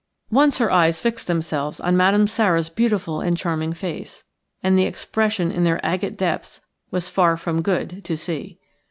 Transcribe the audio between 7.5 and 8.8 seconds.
good to see.